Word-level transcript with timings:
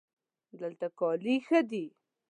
دلته 0.59 0.87
کالي 0.99 1.35
ښه 1.47 1.59
دي 1.69 1.85